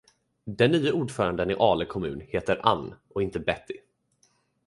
[0.45, 3.77] Den nye ordföranden i Ale kommun heter Anne och inte Betty.